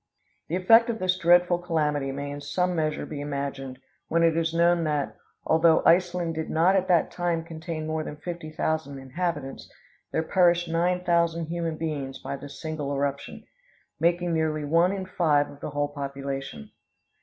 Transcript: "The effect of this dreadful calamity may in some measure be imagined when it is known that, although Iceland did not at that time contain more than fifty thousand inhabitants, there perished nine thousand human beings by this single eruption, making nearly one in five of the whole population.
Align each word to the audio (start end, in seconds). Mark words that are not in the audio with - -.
"The 0.47 0.55
effect 0.55 0.89
of 0.89 0.97
this 0.97 1.15
dreadful 1.15 1.59
calamity 1.59 2.11
may 2.11 2.31
in 2.31 2.41
some 2.41 2.75
measure 2.75 3.05
be 3.05 3.21
imagined 3.21 3.77
when 4.07 4.23
it 4.23 4.35
is 4.35 4.51
known 4.51 4.83
that, 4.85 5.15
although 5.45 5.83
Iceland 5.85 6.33
did 6.33 6.49
not 6.49 6.75
at 6.75 6.87
that 6.87 7.11
time 7.11 7.43
contain 7.43 7.85
more 7.85 8.03
than 8.03 8.15
fifty 8.17 8.49
thousand 8.51 8.97
inhabitants, 8.97 9.71
there 10.11 10.23
perished 10.23 10.67
nine 10.67 11.03
thousand 11.03 11.49
human 11.49 11.77
beings 11.77 12.17
by 12.17 12.35
this 12.35 12.59
single 12.59 12.91
eruption, 12.91 13.43
making 13.99 14.33
nearly 14.33 14.65
one 14.65 14.91
in 14.91 15.05
five 15.05 15.51
of 15.51 15.59
the 15.59 15.69
whole 15.69 15.89
population. 15.89 16.71